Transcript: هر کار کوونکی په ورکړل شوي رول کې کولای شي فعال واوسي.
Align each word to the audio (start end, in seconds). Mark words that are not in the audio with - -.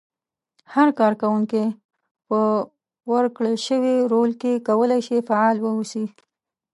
هر 0.73 0.87
کار 0.99 1.13
کوونکی 1.21 1.63
په 2.27 2.39
ورکړل 3.11 3.55
شوي 3.67 3.95
رول 4.13 4.31
کې 4.41 4.63
کولای 4.67 5.01
شي 5.07 5.17
فعال 5.27 5.57
واوسي. 5.61 6.05